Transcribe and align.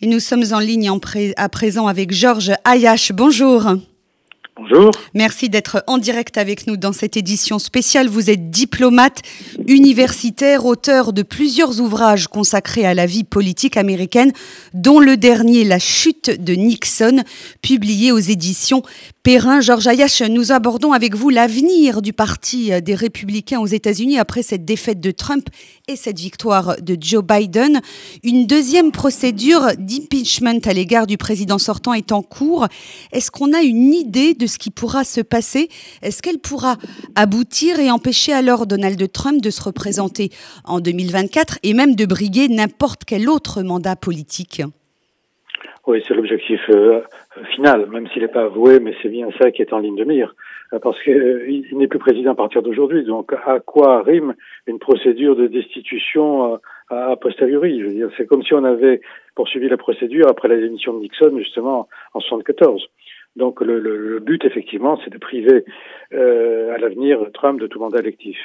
Et 0.00 0.06
nous 0.06 0.20
sommes 0.20 0.44
en 0.52 0.60
ligne 0.60 0.88
à 1.36 1.48
présent 1.48 1.88
avec 1.88 2.12
Georges 2.12 2.52
Ayash. 2.64 3.10
Bonjour. 3.10 3.64
Bonjour. 4.56 4.92
Merci 5.12 5.48
d'être 5.48 5.82
en 5.88 5.98
direct 5.98 6.38
avec 6.38 6.68
nous 6.68 6.76
dans 6.76 6.92
cette 6.92 7.16
édition 7.16 7.58
spéciale. 7.58 8.08
Vous 8.08 8.30
êtes 8.30 8.48
diplomate 8.48 9.22
universitaire, 9.66 10.66
auteur 10.66 11.12
de 11.12 11.22
plusieurs 11.22 11.80
ouvrages 11.80 12.28
consacrés 12.28 12.86
à 12.86 12.94
la 12.94 13.06
vie 13.06 13.24
politique 13.24 13.76
américaine, 13.76 14.32
dont 14.72 15.00
le 15.00 15.16
dernier 15.16 15.64
La 15.64 15.80
chute 15.80 16.30
de 16.30 16.54
Nixon, 16.54 17.24
publié 17.60 18.12
aux 18.12 18.18
éditions 18.18 18.82
Perrin. 19.28 19.60
Georges 19.60 19.86
Ayash, 19.88 20.22
nous 20.22 20.52
abordons 20.52 20.94
avec 20.94 21.14
vous 21.14 21.28
l'avenir 21.28 22.00
du 22.00 22.14
Parti 22.14 22.70
des 22.80 22.94
Républicains 22.94 23.60
aux 23.60 23.66
États-Unis 23.66 24.18
après 24.18 24.42
cette 24.42 24.64
défaite 24.64 25.00
de 25.00 25.10
Trump 25.10 25.50
et 25.86 25.96
cette 25.96 26.18
victoire 26.18 26.76
de 26.80 26.96
Joe 26.98 27.22
Biden. 27.22 27.82
Une 28.22 28.46
deuxième 28.46 28.90
procédure 28.90 29.66
d'impeachment 29.78 30.60
à 30.64 30.72
l'égard 30.72 31.06
du 31.06 31.18
président 31.18 31.58
sortant 31.58 31.92
est 31.92 32.10
en 32.10 32.22
cours. 32.22 32.68
Est-ce 33.12 33.30
qu'on 33.30 33.52
a 33.52 33.60
une 33.60 33.92
idée 33.92 34.32
de 34.32 34.46
ce 34.46 34.56
qui 34.56 34.70
pourra 34.70 35.04
se 35.04 35.20
passer? 35.20 35.68
Est-ce 36.00 36.22
qu'elle 36.22 36.38
pourra 36.38 36.78
aboutir 37.14 37.80
et 37.80 37.90
empêcher 37.90 38.32
alors 38.32 38.66
Donald 38.66 39.12
Trump 39.12 39.42
de 39.42 39.50
se 39.50 39.60
représenter 39.60 40.30
en 40.64 40.80
2024 40.80 41.58
et 41.64 41.74
même 41.74 41.96
de 41.96 42.06
briguer 42.06 42.48
n'importe 42.48 43.04
quel 43.04 43.28
autre 43.28 43.60
mandat 43.60 43.94
politique? 43.94 44.62
Oui, 45.88 46.04
c'est 46.06 46.12
l'objectif 46.12 46.60
euh, 46.68 47.00
final, 47.54 47.86
même 47.86 48.06
s'il 48.08 48.20
n'est 48.20 48.28
pas 48.28 48.42
avoué, 48.42 48.78
mais 48.78 48.94
c'est 49.02 49.08
bien 49.08 49.30
ça 49.40 49.50
qui 49.50 49.62
est 49.62 49.72
en 49.72 49.78
ligne 49.78 49.96
de 49.96 50.04
mire, 50.04 50.34
euh, 50.74 50.78
parce 50.78 51.02
qu'il 51.02 51.16
euh, 51.16 51.62
n'est 51.72 51.86
plus 51.86 51.98
président 51.98 52.32
à 52.32 52.34
partir 52.34 52.62
d'aujourd'hui. 52.62 53.04
Donc, 53.04 53.32
à 53.32 53.58
quoi 53.60 54.02
rime 54.02 54.34
une 54.66 54.78
procédure 54.78 55.34
de 55.34 55.46
destitution 55.46 56.60
a 56.90 57.16
posteriori? 57.16 57.80
Je 57.80 57.86
veux 57.86 57.94
dire, 57.94 58.10
c'est 58.18 58.26
comme 58.26 58.42
si 58.42 58.52
on 58.52 58.64
avait 58.64 59.00
poursuivi 59.34 59.70
la 59.70 59.78
procédure 59.78 60.26
après 60.28 60.48
la 60.48 60.58
démission 60.58 60.92
de 60.92 61.00
Nixon, 61.00 61.34
justement, 61.38 61.88
en 62.12 62.20
74. 62.20 62.86
Donc, 63.36 63.62
le, 63.62 63.78
le 63.78 64.20
but, 64.20 64.44
effectivement, 64.44 65.00
c'est 65.02 65.10
de 65.10 65.18
priver 65.18 65.64
à 66.12 66.76
l'avenir 66.76 67.18
Trump 67.32 67.60
de 67.60 67.66
tout 67.66 67.80
mandat 67.80 68.00
électif. 68.00 68.36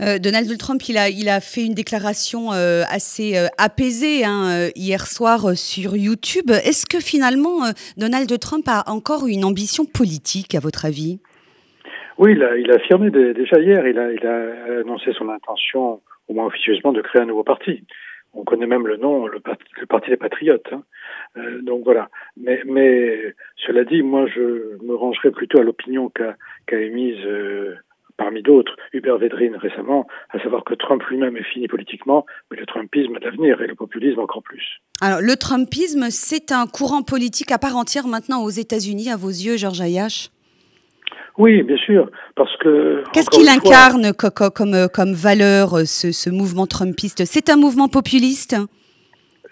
Euh, 0.00 0.18
Donald 0.18 0.46
Trump, 0.58 0.80
il 0.88 0.98
a, 0.98 1.08
il 1.08 1.28
a 1.28 1.40
fait 1.40 1.64
une 1.64 1.74
déclaration 1.74 2.52
euh, 2.52 2.82
assez 2.90 3.36
euh, 3.36 3.46
apaisée 3.58 4.24
hein, 4.24 4.68
hier 4.74 5.06
soir 5.06 5.56
sur 5.56 5.96
YouTube. 5.96 6.50
Est-ce 6.50 6.86
que 6.86 7.00
finalement 7.00 7.72
Donald 7.96 8.28
Trump 8.38 8.64
a 8.68 8.90
encore 8.90 9.26
une 9.26 9.44
ambition 9.44 9.84
politique, 9.84 10.54
à 10.54 10.60
votre 10.60 10.84
avis? 10.84 11.20
Oui, 12.18 12.32
il 12.32 12.70
a, 12.70 12.74
affirmé 12.74 13.10
déjà 13.10 13.58
hier, 13.60 13.86
il 13.86 13.98
a, 13.98 14.80
annoncé 14.80 15.12
son 15.12 15.28
intention, 15.28 16.00
au 16.28 16.34
moins 16.34 16.46
officieusement, 16.46 16.92
de 16.92 17.02
créer 17.02 17.22
un 17.22 17.26
nouveau 17.26 17.44
parti. 17.44 17.84
On 18.32 18.44
connaît 18.44 18.66
même 18.66 18.86
le 18.86 18.98
nom, 18.98 19.26
le, 19.26 19.40
Parti 19.40 20.10
des 20.10 20.16
Patriotes. 20.16 20.68
Hein. 20.72 20.82
donc 21.62 21.84
voilà. 21.84 22.08
Mais, 22.36 22.60
mais 22.66 23.34
cela 23.56 23.84
dit, 23.84 24.02
moi, 24.02 24.26
je 24.26 24.76
me 24.84 24.94
rangerai 24.94 25.30
plutôt 25.30 25.58
à 25.58 25.62
l'opinion 25.62 26.10
qu'a 26.10 26.80
émise 26.80 27.18
parmi 28.16 28.42
d'autres, 28.42 28.74
Hubert 28.92 29.18
Védrine 29.18 29.56
récemment, 29.56 30.06
à 30.30 30.40
savoir 30.42 30.64
que 30.64 30.74
Trump 30.74 31.02
lui-même 31.04 31.36
est 31.36 31.44
fini 31.44 31.68
politiquement, 31.68 32.26
mais 32.50 32.56
le 32.56 32.66
Trumpisme 32.66 33.16
a 33.16 33.18
de 33.18 33.24
l'avenir 33.24 33.60
et 33.60 33.66
le 33.66 33.74
populisme 33.74 34.20
encore 34.20 34.42
plus. 34.42 34.80
Alors, 35.00 35.20
le 35.20 35.36
Trumpisme, 35.36 36.06
c'est 36.10 36.52
un 36.52 36.66
courant 36.66 37.02
politique 37.02 37.52
à 37.52 37.58
part 37.58 37.76
entière 37.76 38.06
maintenant 38.06 38.42
aux 38.42 38.50
États-Unis, 38.50 39.10
à 39.10 39.16
vos 39.16 39.28
yeux, 39.28 39.56
Georges 39.56 39.80
Ayash 39.80 40.30
oui, 41.38 41.62
bien 41.62 41.76
sûr, 41.76 42.10
parce 42.34 42.56
que... 42.56 43.04
Qu'est-ce 43.12 43.28
qu'il 43.28 43.46
incarne 43.46 44.14
comme, 44.14 44.88
comme, 44.88 45.12
valeur, 45.12 45.80
ce, 45.86 46.10
ce 46.10 46.30
mouvement 46.30 46.66
trumpiste? 46.66 47.26
C'est 47.26 47.50
un 47.50 47.56
mouvement 47.56 47.88
populiste? 47.88 48.56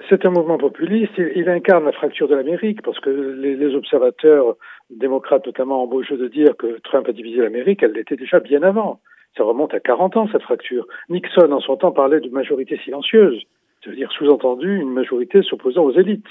C'est 0.09 0.25
un 0.27 0.31
mouvement 0.31 0.59
populiste. 0.59 1.13
Il, 1.17 1.49
incarne 1.49 1.85
la 1.85 1.93
fracture 1.93 2.29
de 2.29 2.35
l'Amérique 2.35 2.83
parce 2.83 2.99
que 3.01 3.11
les, 3.11 3.75
observateurs 3.75 4.57
démocrates 4.91 5.47
notamment 5.47 5.85
ont 5.85 5.87
beau 5.87 6.03
jeu 6.03 6.17
de 6.17 6.29
dire 6.29 6.57
que 6.57 6.79
Trump 6.85 7.09
a 7.09 7.13
divisé 7.13 7.41
l'Amérique, 7.41 7.83
elle 7.83 7.93
l'était 7.93 8.17
déjà 8.17 8.41
bien 8.41 8.63
avant. 8.63 9.01
Ça 9.37 9.45
remonte 9.45 9.75
à 9.75 9.81
40 9.81 10.17
ans 10.17 10.29
cette 10.31 10.43
fracture. 10.43 10.87
Nixon 11.09 11.51
en 11.51 11.61
son 11.61 11.77
temps 11.77 11.93
parlait 11.93 12.21
de 12.21 12.29
majorité 12.29 12.79
silencieuse, 12.85 13.43
c'est-à-dire 13.83 14.11
sous-entendu 14.13 14.81
une 14.81 14.93
majorité 14.93 15.43
s'opposant 15.43 15.85
aux 15.85 15.93
élites. 15.93 16.27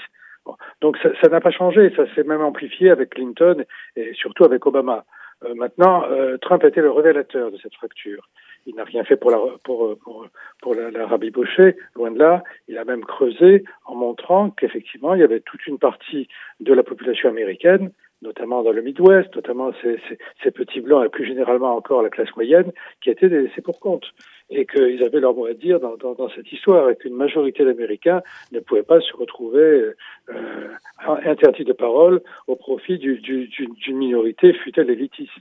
Donc 0.80 0.98
ça 0.98 1.28
n'a 1.28 1.40
pas 1.40 1.50
changé, 1.50 1.92
ça 1.96 2.04
s'est 2.14 2.24
même 2.24 2.42
amplifié 2.42 2.90
avec 2.90 3.10
Clinton 3.10 3.64
et 3.96 4.12
surtout 4.14 4.44
avec 4.44 4.66
Obama. 4.66 5.04
Euh, 5.44 5.54
maintenant, 5.54 6.04
euh, 6.10 6.36
Trump 6.38 6.62
a 6.64 6.68
été 6.68 6.80
le 6.80 6.90
révélateur 6.90 7.50
de 7.50 7.56
cette 7.58 7.74
fracture. 7.74 8.28
Il 8.66 8.76
n'a 8.76 8.84
rien 8.84 9.04
fait 9.04 9.16
pour 9.16 9.30
la 9.30 9.38
pour 9.64 9.96
pour, 9.98 10.26
pour 10.62 10.74
loin 10.74 10.90
de 12.10 12.18
là. 12.18 12.42
Il 12.68 12.78
a 12.78 12.84
même 12.84 13.04
creusé 13.04 13.64
en 13.84 13.94
montrant 13.94 14.50
qu'effectivement 14.50 15.14
il 15.14 15.20
y 15.20 15.24
avait 15.24 15.40
toute 15.40 15.66
une 15.66 15.78
partie 15.78 16.28
de 16.60 16.72
la 16.72 16.82
population 16.82 17.28
américaine 17.28 17.90
notamment 18.24 18.62
dans 18.62 18.72
le 18.72 18.82
Midwest, 18.82 19.34
notamment 19.36 19.72
ces, 19.82 20.00
ces, 20.42 20.50
petits 20.50 20.80
blancs 20.80 21.04
et 21.04 21.08
plus 21.08 21.26
généralement 21.26 21.76
encore 21.76 22.02
la 22.02 22.08
classe 22.08 22.34
moyenne, 22.34 22.72
qui 23.00 23.10
étaient 23.10 23.28
laissés 23.28 23.60
pour 23.60 23.78
compte. 23.78 24.06
Et 24.50 24.66
qu'ils 24.66 25.02
avaient 25.04 25.20
leur 25.20 25.34
mot 25.34 25.46
à 25.46 25.54
dire 25.54 25.80
dans, 25.80 25.96
dans, 25.96 26.28
cette 26.30 26.50
histoire 26.52 26.90
et 26.90 26.96
qu'une 26.96 27.14
majorité 27.14 27.64
d'Américains 27.64 28.22
ne 28.52 28.60
pouvaient 28.60 28.82
pas 28.82 29.00
se 29.00 29.16
retrouver 29.16 29.92
euh, 30.28 30.68
interdits 31.24 31.64
de 31.64 31.72
parole 31.72 32.20
au 32.46 32.56
profit 32.56 32.98
d'une 32.98 33.16
du, 33.16 33.48
du, 33.48 33.94
minorité, 33.94 34.52
fut-elle 34.52 34.90
élitiste. 34.90 35.32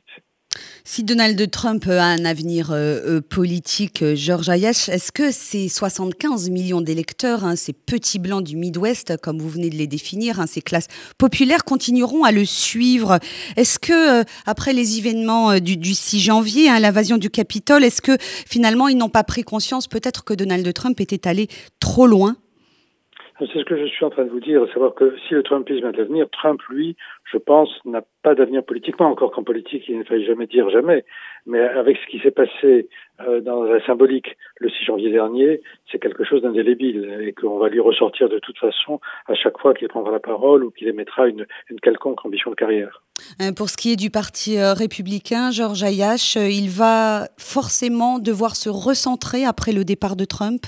Si 0.86 1.04
Donald 1.04 1.50
Trump 1.50 1.88
a 1.88 2.04
un 2.04 2.26
avenir 2.26 2.72
euh, 2.72 3.18
euh, 3.18 3.22
politique, 3.22 4.04
euh, 4.04 4.16
Georges 4.16 4.50
Ayash, 4.50 4.90
est-ce 4.90 5.12
que 5.12 5.32
ces 5.32 5.70
75 5.70 6.50
millions 6.50 6.82
d'électeurs, 6.82 7.46
hein, 7.46 7.56
ces 7.56 7.74
petits 7.74 8.20
blancs 8.20 8.44
du 8.44 8.58
Midwest, 8.58 9.18
comme 9.18 9.40
vous 9.40 9.50
venez 9.50 9.70
de 9.70 9.76
les 9.76 9.88
définir, 9.88 10.40
hein, 10.40 10.46
ces 10.46 10.62
classes 10.62 10.88
populaires, 11.18 11.64
continueront 11.64 12.26
à 12.26 12.32
le 12.32 12.44
suivre? 12.44 13.20
Est-ce 13.56 13.80
que, 13.80 14.24
après 14.46 14.74
les 14.74 14.98
événements 14.98 15.60
du, 15.60 15.94
6 15.94 16.20
janvier, 16.20 16.70
hein, 16.70 16.80
l'invasion 16.80 17.18
du 17.18 17.30
Capitole, 17.30 17.84
est-ce 17.84 18.02
que 18.02 18.18
finalement 18.20 18.88
ils 18.90 18.98
n'ont 18.98 19.10
pas 19.10 19.24
pris 19.24 19.44
conscience 19.44 19.88
peut-être 19.88 20.24
que 20.24 20.34
Donald 20.34 20.72
Trump 20.74 21.00
était 21.00 21.28
allé 21.28 21.48
trop 21.80 22.08
loin? 22.08 22.36
C'est 23.52 23.60
ce 23.60 23.66
que 23.66 23.78
je 23.78 23.86
suis 23.86 24.06
en 24.06 24.10
train 24.10 24.26
de 24.26 24.30
vous 24.30 24.40
dire, 24.40 24.66
savoir 24.74 24.94
que 24.94 25.16
si 25.28 25.34
le 25.34 25.44
Trumpisme 25.44 25.86
a 25.86 25.92
de 25.92 25.98
l'avenir, 25.98 26.28
Trump, 26.32 26.62
lui, 26.70 26.96
je 27.32 27.38
pense, 27.38 27.70
n'a 27.86 28.02
pas 28.22 28.36
d'avenir 28.36 28.64
politiquement, 28.64 29.10
encore 29.10 29.32
qu'en 29.32 29.44
politique, 29.44 29.84
il 29.88 29.98
ne 29.98 30.04
fallait 30.04 30.26
jamais 30.26 30.48
dire 30.48 30.70
jamais. 30.70 31.04
Mais 31.46 31.60
avec 31.60 31.98
ce 31.98 32.12
qui 32.12 32.20
s'est 32.20 32.32
passé 32.32 32.88
euh, 33.22 33.42
dans 33.42 33.64
la 33.64 33.84
symbolique 33.86 34.38
le 34.60 34.70
6 34.70 34.86
janvier 34.86 35.12
dernier, 35.12 35.62
c'est 35.92 36.00
quelque 36.00 36.24
chose 36.24 36.42
d'indélébile 36.42 37.18
et 37.22 37.34
qu'on 37.34 37.58
va 37.58 37.70
lui 37.70 37.80
ressortir 37.80 38.30
de 38.30 38.40
toute 38.40 38.58
façon 38.58 39.00
à 39.28 39.34
chaque 39.34 39.58
fois 39.60 39.74
qu'il 39.74 39.88
prendra 39.88 40.12
la 40.12 40.20
parole 40.20 40.64
ou 40.64 40.72
qu'il 40.72 40.88
émettra 40.88 41.28
une, 41.28 41.46
une, 41.70 41.80
quelconque 41.80 42.26
ambition 42.26 42.52
de 42.52 42.56
carrière. 42.56 43.02
Euh, 43.42 43.52
pour 43.52 43.70
ce 43.70 43.78
qui 43.78 43.92
est 43.92 43.98
du 43.98 44.10
Parti 44.10 44.58
euh, 44.58 44.74
républicain, 44.74 45.52
Georges 45.52 45.84
Ayash, 45.84 46.36
il 46.36 46.70
va 46.70 47.28
forcément 47.38 48.20
devoir 48.20 48.56
se 48.56 48.70
recentrer 48.70 49.44
après 49.44 49.74
le 49.74 49.84
départ 49.84 50.16
de 50.16 50.26
Trump? 50.26 50.62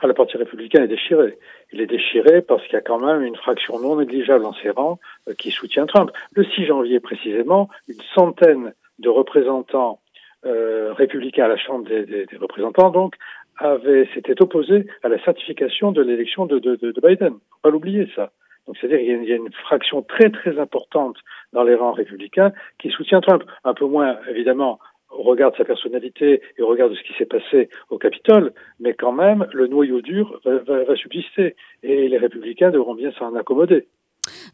Ah, 0.00 0.06
le 0.06 0.14
Parti 0.14 0.36
républicain 0.36 0.82
est 0.82 0.88
déchiré. 0.88 1.38
Il 1.72 1.80
est 1.80 1.86
déchiré 1.86 2.42
parce 2.42 2.62
qu'il 2.64 2.74
y 2.74 2.76
a 2.76 2.82
quand 2.82 2.98
même 2.98 3.22
une 3.22 3.36
fraction 3.36 3.78
non 3.80 3.96
négligeable 3.96 4.44
en 4.44 4.54
ses 4.54 4.70
rangs 4.70 4.98
euh, 5.28 5.34
qui 5.34 5.50
soutient 5.50 5.86
Trump. 5.86 6.10
Le 6.34 6.44
6 6.44 6.66
janvier 6.66 7.00
précisément, 7.00 7.68
une 7.88 8.00
centaine 8.14 8.72
de 8.98 9.08
représentants 9.08 10.00
euh, 10.44 10.92
républicains 10.92 11.46
à 11.46 11.48
la 11.48 11.56
Chambre 11.56 11.88
des, 11.88 12.26
représentants, 12.40 12.90
donc, 12.90 13.16
avaient, 13.58 14.08
s'étaient 14.14 14.40
opposés 14.40 14.86
à 15.02 15.08
la 15.08 15.22
certification 15.24 15.90
de 15.90 16.02
l'élection 16.02 16.46
de, 16.46 16.58
de, 16.58 16.76
de, 16.76 17.00
Biden. 17.00 17.32
Faut 17.32 17.58
pas 17.62 17.70
l'oublier, 17.70 18.08
ça. 18.14 18.30
Donc, 18.66 18.76
c'est-à-dire 18.78 18.98
qu'il 18.98 19.28
y, 19.28 19.32
a 19.32 19.36
une 19.36 19.52
fraction 19.52 20.02
très, 20.02 20.30
très 20.30 20.58
importante 20.58 21.16
dans 21.52 21.62
les 21.62 21.74
rangs 21.74 21.92
républicains 21.92 22.52
qui 22.78 22.90
soutient 22.90 23.20
Trump. 23.20 23.42
Un 23.64 23.74
peu 23.74 23.86
moins, 23.86 24.18
évidemment, 24.28 24.78
au 25.18 25.22
regard 25.22 25.52
de 25.52 25.56
sa 25.56 25.64
personnalité 25.64 26.42
et 26.56 26.62
au 26.62 26.66
regard 26.66 26.90
de 26.90 26.94
ce 26.94 27.02
qui 27.02 27.12
s'est 27.18 27.26
passé 27.26 27.68
au 27.90 27.98
Capitole, 27.98 28.52
mais 28.80 28.94
quand 28.94 29.12
même, 29.12 29.46
le 29.52 29.66
noyau 29.66 30.00
dur 30.00 30.40
va, 30.44 30.96
subsister 30.96 31.56
et 31.82 32.08
les 32.08 32.18
républicains 32.18 32.70
devront 32.70 32.94
bien 32.94 33.12
s'en 33.12 33.34
accommoder. 33.34 33.86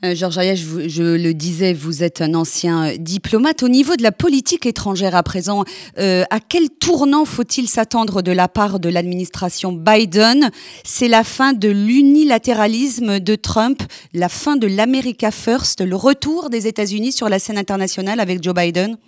Euh, 0.05 0.15
Georges 0.15 0.39
Ayash, 0.39 0.61
je, 0.61 0.89
je, 0.89 1.03
le 1.03 1.33
disais, 1.33 1.73
vous 1.73 2.03
êtes 2.03 2.21
un 2.21 2.35
ancien 2.35 2.89
euh, 2.89 2.97
diplomate. 2.99 3.63
Au 3.63 3.69
niveau 3.69 3.97
de 3.97 4.03
la 4.03 4.13
politique 4.13 4.67
étrangère 4.67 5.15
à 5.15 5.23
présent, 5.23 5.65
euh, 5.99 6.25
à 6.31 6.41
quel 6.41 6.69
tournant 6.69 7.25
faut-il 7.25 7.69
s'attendre 7.69 8.21
de 8.21 8.33
la 8.33 8.49
part 8.49 8.81
de 8.81 8.89
l'administration 8.91 9.73
Biden? 9.73 10.51
C'est 10.85 11.09
la 11.09 11.25
fin 11.25 11.55
de 11.55 11.69
l'unilatéralisme 11.69 13.19
de 13.19 13.35
Trump, 13.35 13.83
la 14.13 14.29
fin 14.29 14.57
de 14.57 14.67
l'America 14.67 15.31
First, 15.31 15.81
le 15.81 15.97
retour 15.97 16.51
des 16.51 16.67
États-Unis 16.67 17.13
sur 17.13 17.29
la 17.29 17.39
scène 17.39 17.59
internationale 17.59 18.21
avec 18.21 18.43
Joe 18.43 18.55
Biden? 18.55 18.99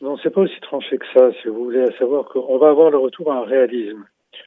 Non, 0.00 0.16
c'est 0.22 0.30
pas 0.30 0.42
aussi 0.42 0.60
tranché 0.60 0.98
que 0.98 1.06
ça, 1.12 1.32
si 1.42 1.48
vous 1.48 1.64
voulez, 1.64 1.82
à 1.82 1.98
savoir 1.98 2.26
qu'on 2.26 2.58
va 2.58 2.68
avoir 2.68 2.90
le 2.90 2.98
retour 2.98 3.32
à 3.32 3.38
un 3.38 3.44
réalisme. 3.44 4.04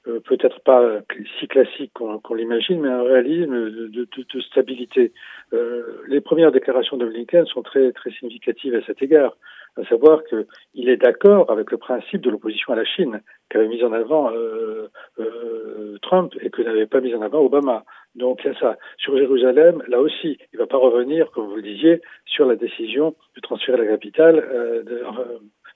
Euh, 0.08 0.20
peut-être 0.20 0.62
pas 0.62 1.02
si 1.40 1.48
classique 1.48 1.92
qu'on 1.94 2.34
l'imagine, 2.34 2.82
mais 2.82 2.90
un 2.90 3.04
réalisme 3.04 3.52
de, 3.52 3.88
de, 3.88 4.08
de 4.34 4.42
stabilité. 4.42 5.12
Euh, 5.54 6.04
les 6.08 6.22
premières 6.22 6.52
déclarations 6.52 6.98
de 6.98 7.06
Blinken 7.06 7.46
sont 7.46 7.62
très 7.62 7.92
très 7.92 8.12
significatives 8.12 8.74
à 8.74 8.82
cet 8.86 9.02
égard, 9.02 9.36
à 9.78 9.84
savoir 9.86 10.24
qu'il 10.24 10.90
est 10.90 10.98
d'accord 10.98 11.52
avec 11.52 11.72
le 11.72 11.78
principe 11.78 12.22
de 12.22 12.30
l'opposition 12.30 12.74
à 12.74 12.76
la 12.76 12.86
Chine 12.86 13.22
qu'avait 13.50 13.68
mis 13.68 13.84
en 13.84 13.92
avant 13.92 14.32
euh, 14.32 14.88
euh 15.20 15.98
Trump 16.02 16.34
et 16.42 16.50
que 16.50 16.62
n'avait 16.62 16.88
pas 16.88 17.02
mis 17.02 17.14
en 17.14 17.22
avant 17.22 17.42
Obama. 17.42 17.84
Donc 18.16 18.42
il 18.44 18.52
y 18.52 18.56
a 18.56 18.60
ça. 18.60 18.78
Sur 18.98 19.18
Jérusalem, 19.18 19.84
là 19.88 20.00
aussi, 20.02 20.38
il 20.52 20.56
ne 20.56 20.60
va 20.60 20.68
pas 20.68 20.78
revenir, 20.78 21.32
comme 21.32 21.48
vous 21.48 21.56
le 21.56 21.62
disiez, 21.62 22.02
sur 22.26 22.46
la 22.46 22.56
décision 22.56 23.16
de 23.36 23.42
transférer 23.42 23.78
la 23.78 23.88
capitale, 23.88 24.40
euh, 24.40 24.84
de, 24.84 25.04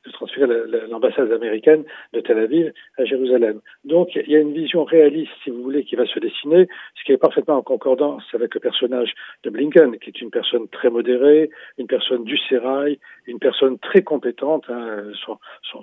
de 0.05 0.11
transférer 0.11 0.47
l'ambassade 0.89 1.31
américaine 1.31 1.83
de 2.13 2.21
Tel 2.21 2.37
Aviv 2.37 2.71
à 2.97 3.05
Jérusalem. 3.05 3.61
Donc 3.83 4.15
il 4.15 4.29
y 4.29 4.35
a 4.35 4.39
une 4.39 4.53
vision 4.53 4.83
réaliste, 4.83 5.31
si 5.43 5.49
vous 5.49 5.61
voulez, 5.63 5.83
qui 5.83 5.95
va 5.95 6.05
se 6.05 6.19
dessiner, 6.19 6.67
ce 6.95 7.03
qui 7.03 7.11
est 7.11 7.17
parfaitement 7.17 7.57
en 7.57 7.61
concordance 7.61 8.23
avec 8.33 8.53
le 8.53 8.59
personnage 8.59 9.13
de 9.43 9.49
Blinken, 9.49 9.97
qui 9.99 10.09
est 10.09 10.21
une 10.21 10.31
personne 10.31 10.67
très 10.69 10.89
modérée, 10.89 11.49
une 11.77 11.87
personne 11.87 12.23
du 12.23 12.37
sérail, 12.37 12.99
une 13.27 13.39
personne 13.39 13.79
très 13.79 14.03
compétente. 14.03 14.65
Hein, 14.69 15.11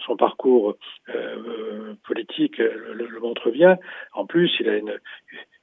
son, 0.06 0.16
parcours 0.16 0.76
euh, 1.08 1.94
politique 2.06 2.58
le, 2.58 3.20
montre 3.20 3.50
bien. 3.50 3.78
En 4.12 4.26
plus, 4.26 4.50
il 4.60 4.68
a 4.68 4.76
une, 4.76 4.98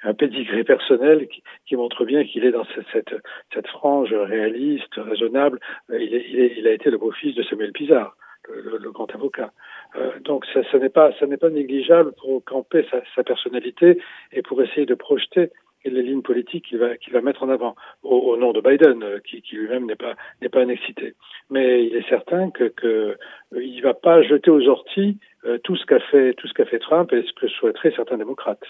un 0.03 0.13
pédigré 0.13 0.63
personnel 0.63 1.27
qui, 1.27 1.43
qui 1.65 1.75
montre 1.75 2.05
bien 2.05 2.23
qu'il 2.23 2.45
est 2.45 2.51
dans 2.51 2.65
cette, 2.75 2.85
cette, 2.91 3.15
cette, 3.53 3.67
frange 3.67 4.13
réaliste, 4.13 4.95
raisonnable. 4.95 5.59
Il, 5.89 6.13
est, 6.13 6.25
il, 6.29 6.39
est, 6.39 6.53
il 6.57 6.67
a 6.67 6.71
été 6.71 6.89
le 6.89 6.97
beau-fils 6.97 7.35
de 7.35 7.43
Samuel 7.43 7.71
Pizarre 7.71 8.15
le, 8.53 8.91
grand 8.91 9.13
avocat. 9.13 9.51
Euh, 9.95 10.19
donc 10.21 10.45
ça, 10.53 10.77
n'est 10.77 10.89
pas, 10.89 11.11
pas 11.11 11.49
négligeable 11.49 12.13
pour 12.13 12.43
camper 12.43 12.85
sa, 13.15 13.23
personnalité 13.23 13.99
et 14.31 14.41
pour 14.41 14.61
essayer 14.61 14.85
de 14.85 14.95
projeter 14.95 15.51
les 15.85 16.01
lignes 16.01 16.21
politiques 16.21 16.65
qu'il 16.65 16.77
va, 16.77 16.89
va 17.11 17.21
mettre 17.21 17.43
en 17.43 17.49
avant 17.49 17.75
au, 18.03 18.35
nom 18.35 18.51
de 18.51 18.59
Biden, 18.59 19.01
euh, 19.01 19.19
qui, 19.19 19.41
lui-même 19.51 19.85
n'est 19.85 19.95
pas, 19.95 20.15
n'est 20.41 20.49
pas 20.49 20.61
un 20.61 20.69
excité. 20.69 21.15
Mais 21.49 21.85
il 21.85 21.95
est 21.95 22.07
certain 22.09 22.49
que, 22.49 22.65
que 22.65 23.17
euh, 23.55 23.81
va 23.81 23.93
pas 23.93 24.21
jeter 24.21 24.51
aux 24.51 24.67
orties 24.67 25.17
tout 25.63 25.77
ce 25.77 25.85
qu'a 25.85 26.01
fait, 26.01 26.33
tout 26.33 26.47
ce 26.47 26.53
qu'a 26.53 26.65
fait 26.65 26.79
Trump 26.79 27.13
et 27.13 27.23
ce 27.23 27.31
que 27.31 27.47
souhaiteraient 27.47 27.93
certains 27.95 28.17
démocrates. 28.17 28.65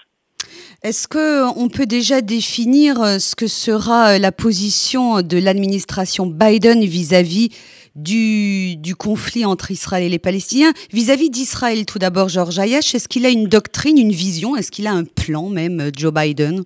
Est-ce 0.82 1.10
qu'on 1.10 1.68
peut 1.68 1.86
déjà 1.86 2.22
définir 2.22 3.20
ce 3.20 3.36
que 3.36 3.48
sera 3.48 4.18
la 4.18 4.32
position 4.32 5.22
de 5.22 5.38
l'administration 5.38 6.26
Biden 6.26 6.86
vis-à-vis 6.86 7.50
du, 7.96 8.78
du, 8.78 8.96
conflit 8.96 9.44
entre 9.44 9.72
Israël 9.72 10.04
et 10.04 10.10
les 10.10 10.20
Palestiniens? 10.20 10.72
Vis-à-vis 10.94 11.30
d'Israël, 11.30 11.86
tout 11.86 12.00
d'abord, 12.00 12.30
Georges 12.30 12.60
Ayash, 12.60 12.96
est-ce 12.96 13.10
qu'il 13.10 13.26
a 13.26 13.30
une 13.30 13.48
doctrine, 13.48 13.98
une 13.98 14.14
vision? 14.14 14.56
Est-ce 14.56 14.72
qu'il 14.72 14.88
a 14.88 14.94
un 14.94 15.04
plan 15.04 15.50
même, 15.50 15.92
Joe 15.98 16.14
Biden? 16.14 16.64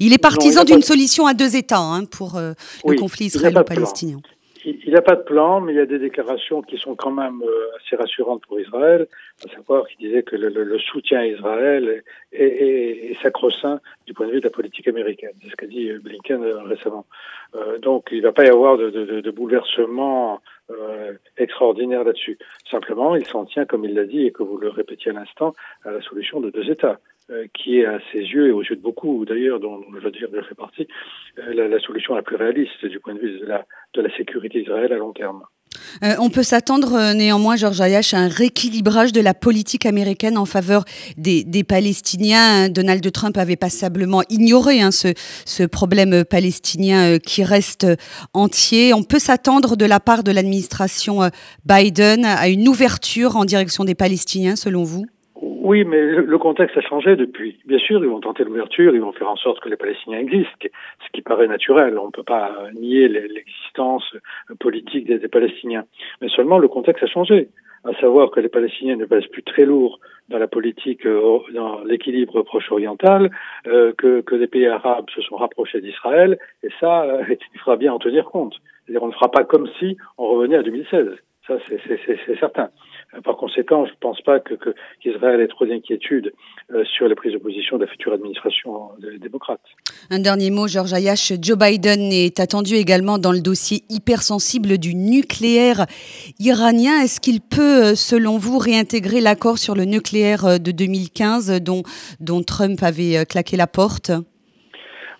Il 0.00 0.12
est 0.12 0.18
partisan 0.18 0.64
d'une 0.64 0.82
solution 0.82 1.28
à 1.28 1.34
deux 1.34 1.54
États 1.54 1.78
hein, 1.78 2.04
pour 2.04 2.34
euh, 2.34 2.54
oui, 2.82 2.96
le 2.96 3.00
conflit 3.00 3.26
israélo-palestinien 3.26 4.18
il 4.64 4.92
n'a 4.92 5.02
pas 5.02 5.16
de 5.16 5.22
plan, 5.22 5.60
mais 5.60 5.72
il 5.72 5.76
y 5.76 5.80
a 5.80 5.86
des 5.86 5.98
déclarations 5.98 6.62
qui 6.62 6.78
sont 6.78 6.94
quand 6.94 7.10
même 7.10 7.42
euh, 7.42 7.76
assez 7.76 7.96
rassurantes 7.96 8.44
pour 8.46 8.60
Israël, 8.60 9.06
à 9.44 9.52
savoir 9.54 9.86
qu'il 9.86 9.98
disait 10.08 10.22
que 10.22 10.36
le, 10.36 10.48
le, 10.48 10.64
le, 10.64 10.78
soutien 10.78 11.20
à 11.20 11.26
Israël 11.26 12.02
est, 12.32 12.44
est, 12.44 13.10
est, 13.10 13.22
sacro-saint 13.22 13.80
du 14.06 14.14
point 14.14 14.26
de 14.26 14.32
vue 14.32 14.40
de 14.40 14.44
la 14.44 14.50
politique 14.50 14.88
américaine. 14.88 15.32
C'est 15.42 15.50
ce 15.50 15.56
qu'a 15.56 15.66
dit 15.66 15.90
Blinken 15.92 16.42
euh, 16.44 16.62
récemment. 16.62 17.06
Euh, 17.54 17.78
donc 17.78 18.08
il 18.12 18.18
ne 18.18 18.22
va 18.22 18.32
pas 18.32 18.44
y 18.44 18.48
avoir 18.48 18.78
de, 18.78 18.90
de, 18.90 19.20
de 19.20 19.30
bouleversement 19.30 20.40
euh, 20.70 21.12
extraordinaire 21.36 22.04
là-dessus. 22.04 22.38
Simplement, 22.70 23.16
il 23.16 23.26
s'en 23.26 23.44
tient, 23.44 23.66
comme 23.66 23.84
il 23.84 23.94
l'a 23.94 24.04
dit 24.04 24.26
et 24.26 24.32
que 24.32 24.42
vous 24.42 24.58
le 24.58 24.68
répétiez 24.68 25.10
à 25.10 25.14
l'instant, 25.14 25.54
à 25.84 25.90
la 25.90 26.00
solution 26.00 26.40
de 26.40 26.50
deux 26.50 26.70
États. 26.70 26.98
Euh, 27.30 27.46
qui 27.54 27.78
est 27.78 27.86
à 27.86 28.00
ses 28.10 28.18
yeux 28.18 28.48
et 28.48 28.50
aux 28.50 28.62
yeux 28.62 28.74
de 28.74 28.80
beaucoup 28.80 29.24
d'ailleurs, 29.24 29.60
dont 29.60 29.78
dire 30.12 30.28
je 30.34 30.40
fais 30.48 30.54
partie, 30.56 30.88
euh, 31.38 31.54
la, 31.54 31.68
la, 31.68 31.78
solution 31.78 32.16
la 32.16 32.22
plus 32.22 32.34
réaliste 32.34 32.84
du 32.84 32.98
point 32.98 33.14
de 33.14 33.20
vue 33.20 33.38
de 33.38 33.46
la, 33.46 33.64
de 33.94 34.02
la 34.02 34.14
sécurité 34.16 34.60
d'Israël 34.60 34.92
à 34.92 34.96
long 34.96 35.12
terme. 35.12 35.44
Euh, 36.02 36.14
on 36.18 36.30
peut 36.30 36.42
s'attendre 36.42 36.94
euh, 36.94 37.14
néanmoins, 37.14 37.54
Georges 37.54 37.80
Ayash, 37.80 38.12
à 38.12 38.18
un 38.18 38.28
rééquilibrage 38.28 39.12
de 39.12 39.20
la 39.20 39.34
politique 39.34 39.86
américaine 39.86 40.36
en 40.36 40.46
faveur 40.46 40.84
des, 41.16 41.44
des 41.44 41.62
Palestiniens. 41.62 42.68
Donald 42.68 43.12
Trump 43.12 43.38
avait 43.38 43.56
passablement 43.56 44.22
ignoré 44.28 44.80
hein, 44.80 44.90
ce, 44.90 45.14
ce, 45.46 45.62
problème 45.62 46.24
palestinien 46.24 47.18
qui 47.18 47.44
reste 47.44 47.86
entier. 48.34 48.94
On 48.94 49.04
peut 49.04 49.20
s'attendre 49.20 49.76
de 49.76 49.84
la 49.84 50.00
part 50.00 50.24
de 50.24 50.32
l'administration 50.32 51.30
Biden 51.64 52.24
à 52.24 52.48
une 52.48 52.66
ouverture 52.68 53.36
en 53.36 53.44
direction 53.44 53.84
des 53.84 53.94
Palestiniens, 53.94 54.56
selon 54.56 54.82
vous? 54.82 55.06
Oui, 55.64 55.84
mais 55.84 56.02
le 56.02 56.38
contexte 56.38 56.76
a 56.76 56.80
changé 56.80 57.14
depuis. 57.14 57.56
Bien 57.66 57.78
sûr, 57.78 58.02
ils 58.02 58.10
vont 58.10 58.18
tenter 58.18 58.42
l'ouverture, 58.42 58.96
ils 58.96 59.00
vont 59.00 59.12
faire 59.12 59.30
en 59.30 59.36
sorte 59.36 59.60
que 59.60 59.68
les 59.68 59.76
Palestiniens 59.76 60.18
existent, 60.18 60.50
ce 60.58 61.12
qui 61.12 61.22
paraît 61.22 61.46
naturel. 61.46 61.96
On 62.00 62.06
ne 62.06 62.10
peut 62.10 62.24
pas 62.24 62.50
nier 62.74 63.06
l'existence 63.06 64.02
politique 64.58 65.06
des, 65.06 65.28
Palestiniens. 65.28 65.84
Mais 66.20 66.28
seulement, 66.30 66.58
le 66.58 66.66
contexte 66.66 67.04
a 67.04 67.06
changé. 67.06 67.48
À 67.84 67.94
savoir 68.00 68.32
que 68.32 68.40
les 68.40 68.48
Palestiniens 68.48 68.96
ne 68.96 69.04
pèsent 69.04 69.28
plus 69.28 69.44
très 69.44 69.64
lourd 69.64 70.00
dans 70.28 70.38
la 70.38 70.48
politique, 70.48 71.06
euh, 71.06 71.38
dans 71.54 71.84
l'équilibre 71.84 72.42
proche-oriental, 72.42 73.30
euh, 73.68 73.92
que, 73.96 74.24
les 74.34 74.48
pays 74.48 74.66
arabes 74.66 75.10
se 75.14 75.22
sont 75.22 75.36
rapprochés 75.36 75.80
d'Israël, 75.80 76.38
et 76.64 76.70
ça, 76.80 77.04
euh, 77.04 77.22
il 77.54 77.60
faudra 77.60 77.76
bien 77.76 77.92
en 77.92 78.00
tenir 78.00 78.24
compte. 78.24 78.56
On 79.00 79.06
ne 79.06 79.12
fera 79.12 79.30
pas 79.30 79.44
comme 79.44 79.68
si 79.78 79.96
on 80.18 80.26
revenait 80.26 80.56
à 80.56 80.62
2016. 80.64 81.06
Ça, 81.46 81.54
c'est 81.68 82.38
certain. 82.38 82.70
Par 83.24 83.36
conséquent, 83.36 83.84
je 83.84 83.90
ne 83.90 83.96
pense 84.00 84.20
pas 84.22 84.40
que 84.40 84.54
qu'Israël 85.00 85.40
ait 85.40 85.48
trop 85.48 85.66
d'inquiétude 85.66 86.32
euh, 86.72 86.82
sur 86.84 87.08
les 87.08 87.14
prises 87.14 87.32
de 87.32 87.38
position 87.38 87.76
de 87.76 87.84
la 87.84 87.90
future 87.90 88.12
administration 88.12 88.90
démocrate. 89.20 89.60
Un 90.10 90.18
dernier 90.18 90.50
mot, 90.50 90.66
Georges 90.66 90.94
Ayash. 90.94 91.32
Joe 91.40 91.58
Biden 91.58 92.10
est 92.10 92.40
attendu 92.40 92.74
également 92.74 93.18
dans 93.18 93.32
le 93.32 93.40
dossier 93.40 93.82
hypersensible 93.90 94.78
du 94.78 94.94
nucléaire 94.94 95.86
iranien. 96.40 97.02
Est-ce 97.02 97.20
qu'il 97.20 97.40
peut, 97.40 97.90
euh, 97.90 97.94
selon 97.94 98.38
vous, 98.38 98.58
réintégrer 98.58 99.20
l'accord 99.20 99.58
sur 99.58 99.74
le 99.74 99.84
nucléaire 99.84 100.46
euh, 100.46 100.56
de 100.58 100.70
2015 100.70 101.60
dont, 101.60 101.82
dont 102.20 102.42
Trump 102.42 102.82
avait 102.82 103.26
claqué 103.26 103.56
la 103.56 103.66
porte? 103.66 104.12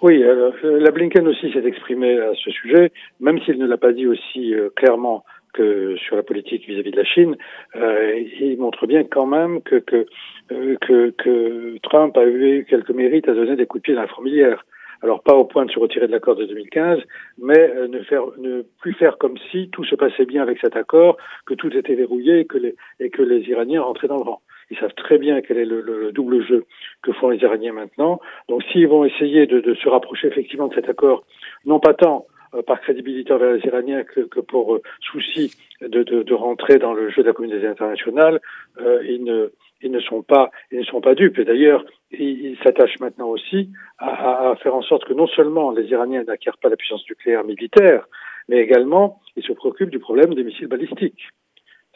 Oui, 0.03 0.21
euh, 0.21 0.51
la 0.81 0.91
Blinken 0.91 1.29
aussi 1.29 1.53
s'est 1.53 1.65
exprimé 1.65 2.19
à 2.19 2.33
ce 2.35 2.51
sujet, 2.51 2.91
même 3.21 3.41
s'il 3.43 3.57
ne 3.59 3.67
l'a 3.67 3.77
pas 3.77 3.93
dit 3.93 4.09
aussi 4.09 4.53
euh, 4.53 4.69
clairement 4.75 5.25
que 5.53 5.97
sur 5.97 6.17
la 6.17 6.23
politique 6.23 6.67
vis-à-vis 6.67 6.91
-vis 6.91 6.93
de 6.93 6.97
la 6.97 7.05
Chine, 7.05 7.37
euh, 7.77 8.25
il 8.41 8.59
montre 8.59 8.87
bien 8.87 9.05
quand 9.05 9.27
même 9.27 9.63
que 9.63 9.77
que, 9.77 10.07
euh, 10.53 10.77
que, 10.81 11.11
que 11.11 11.79
Trump 11.83 12.17
a 12.17 12.25
eu 12.27 12.65
quelques 12.69 12.91
mérites 12.91 13.29
à 13.29 13.35
donner 13.35 13.57
des 13.57 13.67
coups 13.67 13.83
de 13.83 13.87
pied 13.87 13.95
dans 13.95 14.03
la 14.03 14.09
fourmilière. 14.09 14.65
Alors 15.03 15.23
pas 15.23 15.35
au 15.35 15.45
point 15.45 15.65
de 15.67 15.71
se 15.71 15.79
retirer 15.81 16.07
de 16.07 16.13
l'accord 16.13 16.37
de 16.37 16.45
2015, 16.45 17.01
mais 17.39 17.59
euh, 17.59 17.89
ne 17.89 18.01
faire 18.05 18.23
ne 18.39 18.63
plus 18.81 18.95
faire 18.95 19.19
comme 19.19 19.37
si 19.51 19.69
tout 19.71 19.85
se 19.85 19.97
passait 19.97 20.27
bien 20.27 20.43
avec 20.43 20.59
cet 20.61 20.77
accord, 20.77 21.17
que 21.45 21.55
tout 21.55 21.77
était 21.77 21.95
verrouillé 21.95 22.41
et 22.41 22.45
que 22.45 22.59
les 22.59 22.77
et 23.01 23.11
que 23.11 23.23
les 23.23 23.41
Iraniens 23.49 23.83
rentraient 23.83 24.09
dans 24.09 24.19
le 24.19 24.23
rang. 24.23 24.41
Ils 24.71 24.79
savent 24.79 24.95
très 24.95 25.19
bien 25.19 25.43
quel 25.43 25.59
est 25.59 25.67
le, 25.67 25.81
le, 25.83 26.13
double 26.13 26.47
jeu 26.47 26.65
que 27.03 27.13
font 27.13 27.29
les 27.29 27.39
Iraniens 27.39 27.73
maintenant. 27.73 28.21
Donc 28.49 28.63
s'ils 28.71 28.89
vont 28.89 29.05
essayer 29.05 29.47
de, 29.47 29.61
de 29.61 29.75
se 29.75 29.89
rapprocher 29.89 30.29
effectivement 30.29 30.69
de 30.69 30.75
cet 30.75 30.89
accord, 30.89 31.25
non 31.67 31.81
pas 31.81 31.95
tant 31.95 32.27
par 32.61 32.81
crédibilité 32.81 33.33
envers 33.33 33.53
les 33.53 33.65
Iraniens 33.65 34.05
que, 34.05 34.21
que 34.21 34.41
pour 34.41 34.75
euh, 34.75 34.83
souci 35.01 35.55
de, 35.81 36.03
de, 36.03 36.23
de, 36.23 36.35
rentrer 36.35 36.79
dans 36.79 36.93
le 36.93 37.09
jeu 37.09 37.23
de 37.23 37.29
la 37.29 37.33
communauté 37.33 37.67
internationale, 37.67 38.41
euh, 38.81 39.03
ils, 39.09 39.25
ne, 39.25 39.53
ils 39.81 39.91
ne 39.91 40.01
sont 40.01 40.23
pas 40.23 40.51
ils 40.71 40.81
ne 40.81 40.85
sont 40.85 41.01
pas 41.01 41.15
dupes. 41.15 41.39
Et 41.39 41.45
d'ailleurs, 41.45 41.85
ils, 42.11 42.59
s'attachent 42.63 43.01
maintenant 43.01 43.29
aussi 43.29 43.71
à, 43.99 44.51
à, 44.51 44.57
faire 44.57 44.75
en 44.75 44.83
sorte 44.83 45.07
que 45.07 45.15
non 45.15 45.27
seulement 45.27 45.71
les 45.71 45.87
Iraniens 45.87 46.25
n'acquièrent 46.25 46.59
pas 46.59 46.69
la 46.69 46.77
puissance 46.77 47.09
nucléaire 47.09 47.45
militaire, 47.45 48.07
mais 48.49 48.59
également 48.59 49.21
ils 49.37 49.45
se 49.45 49.53
préoccupent 49.53 49.91
du 49.91 49.99
problème 49.99 50.35
des 50.35 50.45
missiles 50.45 50.69
balistiques 50.69 51.31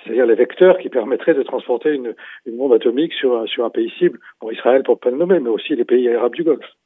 c'est-à-dire 0.06 0.26
les 0.26 0.34
vecteurs 0.34 0.78
qui 0.78 0.88
permettraient 0.88 1.34
de 1.34 1.42
transporter 1.42 1.90
une, 1.90 2.14
une 2.46 2.56
bombe 2.56 2.72
atomique 2.72 3.12
sur 3.14 3.36
un, 3.36 3.46
sur 3.46 3.64
un 3.64 3.70
pays 3.70 3.92
cible, 3.98 4.20
Israël 4.52 4.82
pour 4.84 5.00
pas 5.00 5.10
le 5.10 5.16
nommer, 5.16 5.40
mais 5.40 5.50
aussi 5.50 5.74
les 5.74 5.84
pays 5.84 6.08
arabes 6.08 6.34
du 6.34 6.44
Golfe. 6.44 6.76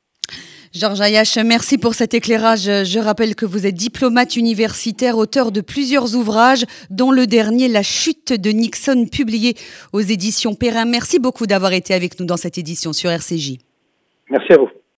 Georges 0.72 1.00
Ayash, 1.00 1.36
merci 1.38 1.78
pour 1.78 1.94
cet 1.94 2.14
éclairage. 2.14 2.62
Je 2.84 2.98
rappelle 3.00 3.34
que 3.34 3.44
vous 3.44 3.66
êtes 3.66 3.74
diplomate 3.74 4.36
universitaire, 4.36 5.18
auteur 5.18 5.50
de 5.50 5.60
plusieurs 5.60 6.14
ouvrages, 6.14 6.64
dont 6.90 7.10
le 7.10 7.26
dernier 7.26 7.66
La 7.66 7.82
chute 7.82 8.32
de 8.32 8.50
Nixon, 8.50 9.06
publié 9.10 9.56
aux 9.92 10.00
éditions 10.00 10.54
Perrin. 10.54 10.84
Merci 10.84 11.18
beaucoup 11.18 11.48
d'avoir 11.48 11.72
été 11.72 11.92
avec 11.92 12.20
nous 12.20 12.26
dans 12.26 12.36
cette 12.36 12.56
édition 12.56 12.92
sur 12.92 13.10
RCJ. 13.10 13.58
Merci 14.30 14.52
à 14.52 14.58
vous. 14.58 14.68